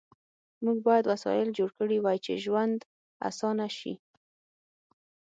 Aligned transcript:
موږ 0.63 0.77
باید 0.87 1.05
وسایل 1.13 1.47
جوړ 1.57 1.69
کړي 1.79 1.97
وای 2.01 2.17
چې 2.25 2.41
ژوند 2.43 2.79
آسانه 3.29 3.67
شي 3.77 3.93